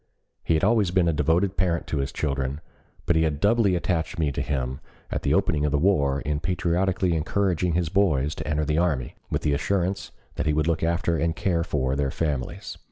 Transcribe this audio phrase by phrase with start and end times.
[0.43, 2.59] He had always been a devoted parent to his children,
[3.05, 4.79] but he had doubly attached me to him
[5.11, 9.13] at the opening of the war in patriotically encouraging his boys to enter the army,
[9.29, 12.79] with the assurance that he would look after and care for their families.